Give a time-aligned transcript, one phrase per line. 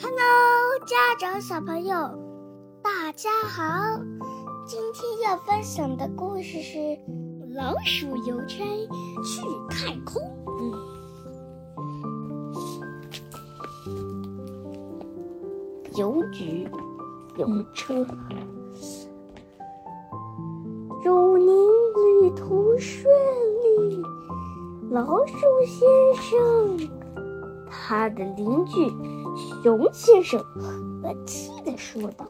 [0.00, 1.94] Hello，家长小朋友，
[2.82, 4.00] 大家好！
[4.64, 6.78] 今天要分享的故事是
[7.54, 8.64] 《老鼠邮差
[9.22, 10.22] 去太空》。
[15.98, 16.66] 邮局
[17.36, 18.06] 邮车，
[21.04, 21.68] 祝您
[22.22, 23.04] 旅途顺
[23.62, 24.02] 利，
[24.90, 25.36] 老鼠
[25.66, 26.78] 先生。
[27.68, 28.90] 他的邻居
[29.62, 32.26] 熊先生和气地说道：“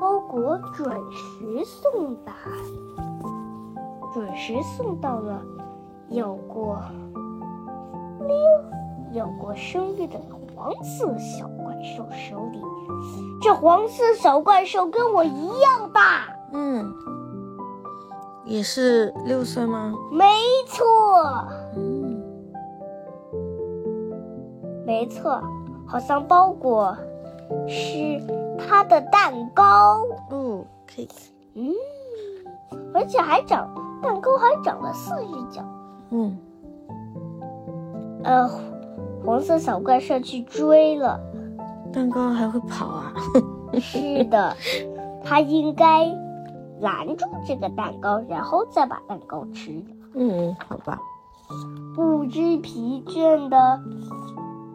[0.00, 2.32] 包裹准时送达，
[4.14, 5.42] 准时送到了，
[6.10, 6.80] 有过
[8.20, 10.16] 六，有过生日的
[10.54, 12.60] 黄色小怪兽手里。
[13.42, 16.94] 这黄色小怪兽跟我一样大，嗯，
[18.44, 19.92] 也是六岁吗？
[20.12, 20.24] 没
[20.68, 20.84] 错。”
[24.86, 25.42] 没错，
[25.84, 26.96] 好像包裹
[27.66, 28.22] 是
[28.56, 31.10] 他的蛋糕哦，cake。
[31.54, 31.72] 嗯，
[32.94, 33.68] 而且还长
[34.00, 35.62] 蛋糕还长了四只脚。
[36.10, 36.38] 嗯，
[38.22, 38.48] 呃，
[39.24, 41.20] 黄色小怪兽去追了，
[41.92, 43.12] 蛋糕还会跑啊？
[43.80, 44.56] 是的，
[45.24, 46.06] 它应该
[46.80, 49.86] 拦住这个蛋糕，然后再把蛋糕吃了。
[50.14, 51.00] 嗯，好吧。
[51.94, 53.80] 不知疲倦的。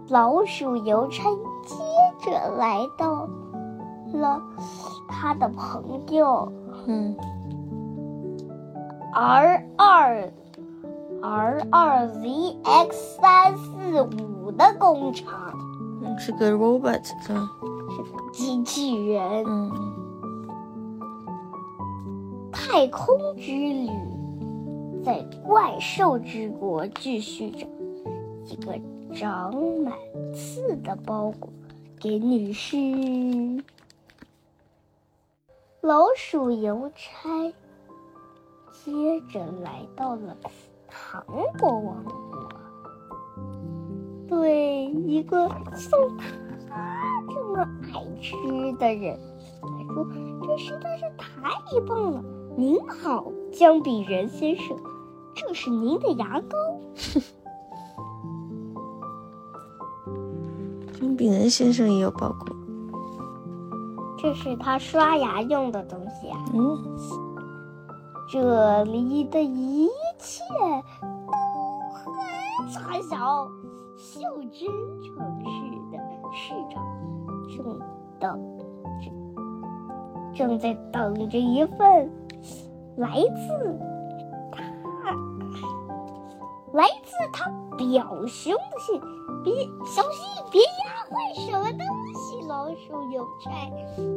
[0.10, 1.30] 老鼠邮差
[1.66, 1.76] 接
[2.26, 3.30] 着来到
[4.14, 4.42] 了
[5.08, 6.52] 他的朋友，
[6.86, 7.16] 嗯
[9.14, 10.32] ，R 二
[11.22, 15.54] R 二 Z X 三四五的工厂，
[16.04, 19.46] 嗯，是个 robot，是个机器人。
[19.48, 19.72] 嗯，
[22.52, 23.90] 太空之旅
[25.04, 27.66] 在怪兽之国继续着，
[28.46, 28.74] 一个。
[29.14, 29.94] 长满
[30.34, 31.50] 刺的包裹
[32.00, 32.78] 给女士。
[35.82, 37.54] 老鼠邮差
[38.72, 40.38] 接着来到了
[40.88, 41.26] 糖
[41.60, 42.50] 果王国，
[44.30, 46.26] 对一个送他
[47.30, 48.36] 这么爱吃
[48.78, 49.20] 的人
[49.62, 50.08] 来说，
[50.44, 52.24] 这实在是太棒了。
[52.56, 54.78] 您好，姜饼人先生，
[55.34, 56.58] 这是您的牙膏。
[61.18, 62.56] 病人先生也有包裹，
[64.18, 66.38] 这是他刷牙用的东西啊。
[66.54, 66.78] 嗯，
[68.32, 69.88] 这里的一
[70.20, 70.44] 切
[71.28, 71.32] 都
[71.94, 73.50] 很惨小。
[73.98, 74.68] 袖珍
[75.04, 75.14] 城
[75.46, 75.52] 市
[75.92, 75.98] 的
[76.34, 76.84] 市长
[77.56, 77.80] 正
[78.20, 78.58] 等
[79.00, 79.12] 着，
[80.34, 82.10] 正在等着一份
[82.98, 83.80] 来自
[84.52, 84.64] 他
[86.74, 87.46] 来自他
[87.78, 89.00] 表兄的信。
[89.44, 89.54] 别
[89.86, 91.80] 小心，别压坏什么东
[92.14, 92.48] 西！
[92.48, 93.72] 老鼠邮差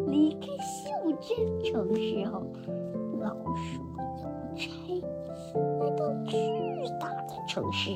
[0.07, 2.43] 离开袖珍城时候，
[3.21, 4.27] 老鼠邮
[4.57, 4.69] 差
[5.81, 6.37] 来到巨
[7.01, 7.91] 大的城市。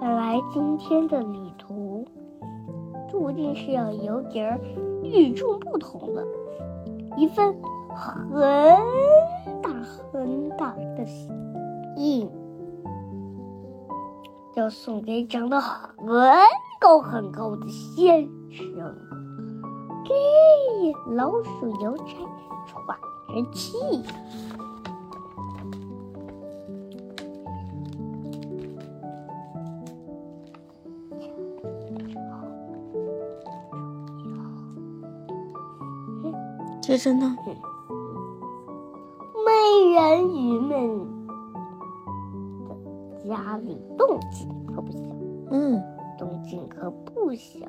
[0.00, 2.04] 看来今天的旅途
[3.08, 4.60] 注定是要有点儿
[5.02, 6.24] 与众不同了。
[7.16, 7.54] 一份
[7.94, 8.30] 很
[9.60, 9.70] 大
[10.12, 11.04] 很大的
[11.96, 12.30] 印。
[14.54, 15.96] 要送给长得很
[16.78, 18.94] 高很高的先生，
[20.04, 22.04] 给老鼠邮差
[22.66, 22.84] 喘
[23.28, 23.78] 着气。
[36.82, 37.36] 接着呢？
[39.46, 41.21] 美人鱼们。
[43.28, 44.98] 家里动静可不小，
[45.50, 45.82] 嗯，
[46.18, 47.66] 动静可不小。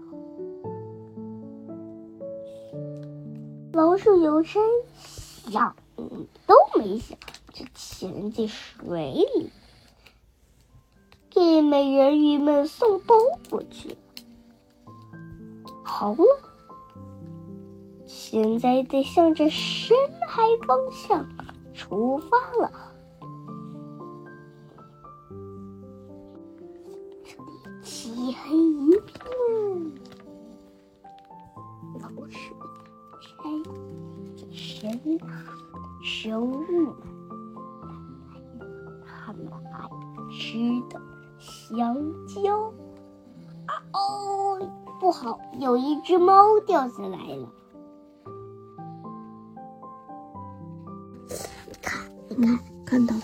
[3.73, 4.59] 老鼠邮差
[4.95, 5.75] 想
[6.45, 7.17] 都没想
[7.51, 9.51] 就潜进水里，
[11.29, 13.15] 给美人鱼们送包
[13.49, 13.95] 裹去了。
[15.83, 16.25] 好了，
[18.05, 21.27] 现在得向着深海方向
[21.73, 22.92] 出发了。
[36.23, 36.55] 生物，
[39.05, 39.81] 他们爱
[40.31, 40.57] 吃
[40.89, 41.01] 的
[41.37, 42.71] 香蕉。
[43.65, 44.57] 啊哦，
[45.01, 47.49] 不好，有一只猫掉下来了。
[51.67, 53.21] 你看，你看，看到了，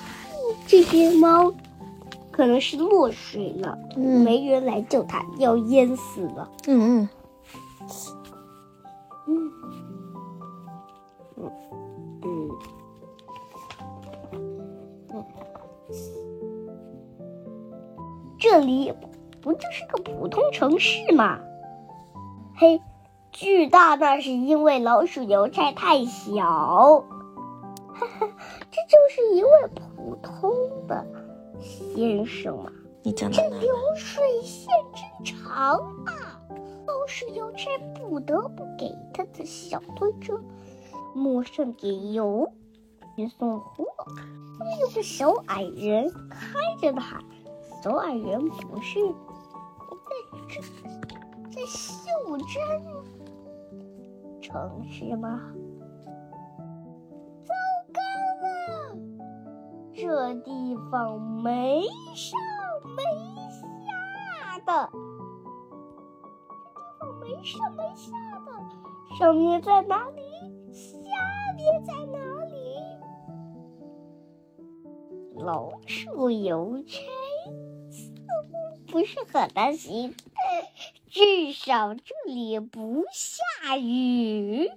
[0.67, 1.53] 这只猫。
[2.33, 6.51] 可能是落水了，嗯没人来救它，要淹死了。
[6.67, 7.09] 嗯嗯，
[7.81, 7.89] 嗯
[18.51, 18.91] 这里
[19.41, 21.39] 不就是个普通城市吗？
[22.55, 22.81] 嘿，
[23.31, 26.41] 巨大那是因为老鼠邮差太小。
[26.41, 28.27] 哈哈，
[28.71, 30.51] 这就是一位普通
[30.87, 31.05] 的
[31.59, 32.71] 先生嘛。
[33.03, 33.47] 你讲这？
[33.49, 35.75] 流水线真长
[36.07, 36.41] 啊！
[36.87, 40.33] 老鼠邮差不得不给他的小推车
[41.13, 42.51] 抹上点油，
[43.15, 43.85] 去送货。
[44.59, 47.21] 那有个小矮人开着它，
[47.81, 50.11] 左耳人不是在
[50.49, 50.61] 这
[51.49, 52.47] 在袖珍
[54.41, 55.39] 城市吗？
[57.45, 57.53] 糟
[57.93, 57.99] 糕
[58.41, 58.97] 了，
[59.93, 61.83] 这地方没
[62.15, 62.39] 上
[62.95, 63.01] 没
[63.49, 63.61] 下
[64.65, 64.89] 的，
[66.99, 68.11] 这地方没上没下
[68.45, 68.49] 的，
[69.17, 70.21] 上面在哪里？
[70.73, 70.89] 下
[71.55, 72.57] 面在哪里？
[75.37, 76.99] 老鼠邮差
[78.91, 80.15] 不是很担心，
[81.09, 84.69] 至少这里不下雨。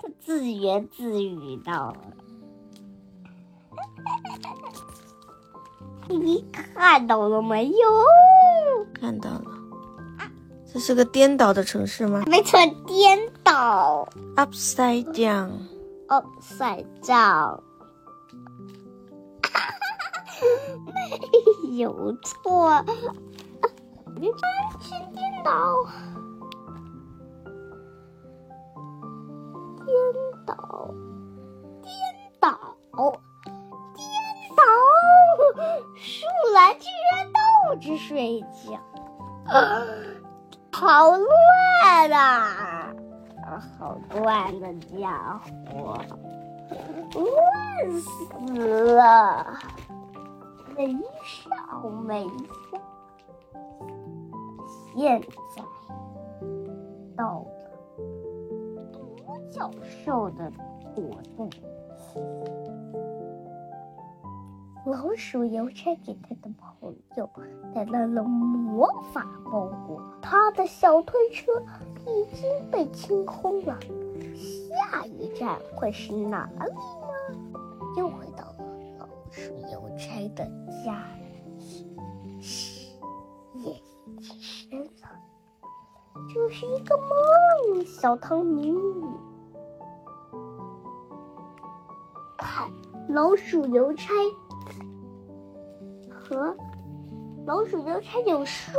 [0.00, 1.96] 他自言自语道。
[6.08, 7.74] 你看到了没有？
[9.00, 9.44] 看到了，
[10.72, 15.50] 这是个颠倒的城市吗没错，颠倒？Upside down。
[16.08, 17.60] ，upside down，
[20.92, 22.84] 没有错，完
[24.80, 25.84] 全颠倒，
[29.84, 29.88] 颠
[30.46, 30.54] 倒，
[31.82, 31.90] 颠
[32.40, 32.48] 倒，
[33.94, 34.00] 颠
[34.56, 34.62] 倒，
[35.96, 37.38] 树懒居然倒
[37.76, 38.80] 着睡觉，
[40.72, 42.92] 好乱啊！
[43.78, 45.40] 好乱的家
[45.72, 45.98] 伙，
[47.14, 48.08] 乱死
[48.94, 49.58] 了！
[50.78, 50.86] 没
[51.24, 52.24] 上没
[52.70, 52.80] 下，
[54.94, 55.64] 现在
[57.16, 57.46] 到了
[58.92, 59.16] 独
[59.50, 60.52] 角兽的
[60.94, 61.02] 国
[61.36, 61.50] 度。
[64.86, 67.28] 老鼠邮差给他的朋友
[67.74, 71.50] 带来了魔法包裹，他的小推车
[72.06, 73.76] 已经被清空了。
[74.70, 76.66] 下一站会是哪里呢？
[77.96, 78.64] 又回到了
[79.00, 80.48] 老鼠邮差的
[80.84, 82.40] 家里。
[82.40, 82.88] 嘘，
[83.54, 83.72] 夜
[84.06, 85.08] 已经深了，
[86.32, 88.74] 这是一个梦，小汤米。
[92.36, 92.70] 看，
[93.08, 94.12] 老鼠邮差
[96.10, 96.56] 和
[97.46, 98.74] 老鼠邮差有双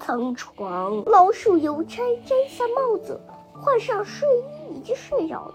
[0.00, 1.04] 层床。
[1.04, 3.20] 老鼠邮差摘下帽子，
[3.54, 5.54] 换上睡衣，已经睡着了。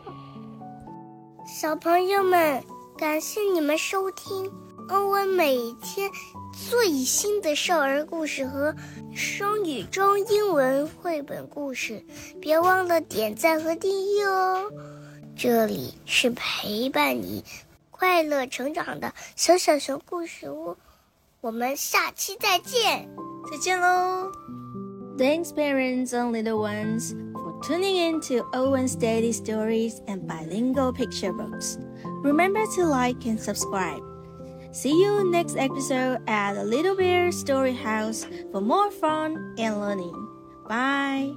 [1.45, 2.63] 小朋友们，
[2.97, 4.49] 感谢你们收听
[4.89, 6.09] 欧文每天
[6.51, 8.75] 最新的少儿故事和
[9.13, 12.03] 双语中英文绘本故事，
[12.41, 14.69] 别忘了点赞和订阅哦。
[15.35, 17.43] 这里是陪伴你
[17.91, 20.75] 快乐成长的小小熊故事屋，
[21.41, 23.09] 我们下期再见。
[23.49, 24.31] 再见喽
[25.17, 31.77] ！Thanks, parents and little ones, for tuning in to Owen's Daily Stories and Bilingual Picture Books.
[32.23, 34.12] Remember to like and subscribe.
[34.73, 40.27] See you next episode at the Little Bear Story House for more fun and learning.
[40.67, 41.35] Bye.